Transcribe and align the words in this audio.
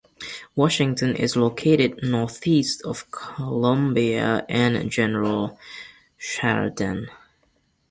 Washington 0.55 1.15
is 1.15 1.35
located 1.35 1.99
northeast 2.01 2.81
of 2.83 3.11
Columbia 3.11 4.43
and 4.49 4.89
General 4.89 5.59
Sheridan. 6.17 7.07